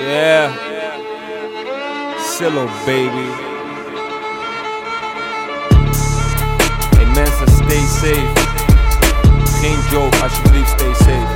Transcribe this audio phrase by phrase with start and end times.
[0.00, 0.50] Yeah.
[2.18, 3.28] Sillo, baby.
[6.96, 8.32] Hey mensen, stay safe.
[9.60, 11.26] Geen joke, alsjeblieft, stay safe.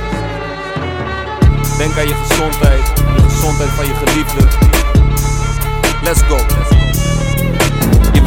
[1.77, 4.47] Denk aan je gezondheid, de gezondheid van je geliefde.
[6.03, 6.37] Let's go.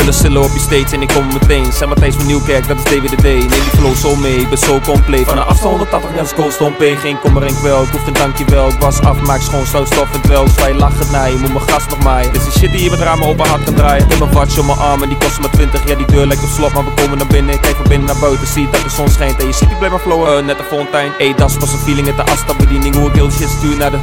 [0.08, 1.72] Een sillo op je stage en ik kom meteen.
[1.72, 3.22] Zeg Matthijs van Nieuwkerk, dat is DWDD.
[3.22, 5.26] Neem die flow zo mee, ik ben zo compleet.
[5.26, 6.96] Van een afstand 180 let's go, stompé.
[6.96, 8.68] Geen kommer en kwel, ik hoef een dankjewel.
[8.68, 10.48] Ik was af, maak schoon, stof en wel.
[10.48, 12.32] Zwaai lach het naar je, moet mijn gas nog maaien.
[12.32, 14.10] Dit is die shit die je met ramen open hard kan draaien.
[14.10, 15.88] In mijn watch op mijn arm en die kost maar 20.
[15.88, 17.54] Ja, die deur lijkt op slot, maar we komen naar binnen.
[17.54, 19.40] Ik kijk van binnen naar buiten, zie dat de zon schijnt.
[19.40, 21.12] En je ziet, ik blijf maar flowen, uh, net een fontein.
[21.18, 22.94] Ey, dat pas een feeling, het de afstapbediening.
[22.94, 23.98] Hoe ik heel shit stuur naar de...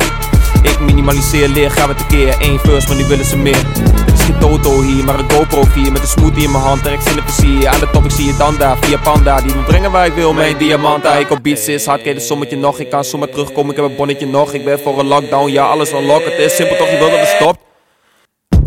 [0.80, 2.36] Ik minimaliseer, leer, gaan we tekeer.
[2.40, 3.66] Eén first, maar nu willen ze meer.
[4.06, 6.84] Het is geen Toto hier, maar een GoPro 4 Met een smoothie in mijn hand,
[6.84, 7.68] direct in de plezier.
[7.68, 9.42] Aan de top, ik zie je dan daar, via Panda.
[9.42, 11.86] Die me brengen waar ik wil, mijn diamanta Ik op beats is.
[11.86, 14.80] Hard, de sommetje nog Ik kan zomaar terugkomen, ik heb een bonnetje nog Ik ben
[14.80, 17.60] voor een lockdown, ja alles unlock Het is simpel toch, je wil dat het stopt.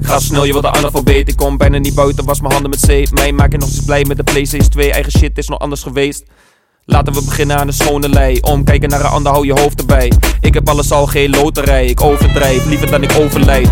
[0.00, 1.28] Ga snel, je wilt de analfabeet.
[1.28, 3.10] Ik kom bijna niet buiten, was mijn handen met zeep.
[3.10, 5.82] Mij maak je nog eens blij met de PlayStation 2 Eigen shit is nog anders
[5.82, 6.24] geweest
[6.90, 8.38] Laten we beginnen aan de schone lei.
[8.40, 10.12] Omkijken naar een ander, hou je hoofd erbij.
[10.40, 13.70] Ik heb alles al geen loterij, ik overdrijf, liever dan ik overlijd.